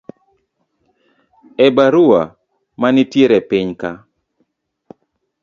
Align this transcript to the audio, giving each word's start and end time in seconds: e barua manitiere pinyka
e 1.65 1.67
barua 1.75 2.23
manitiere 2.81 3.37
pinyka 3.49 3.89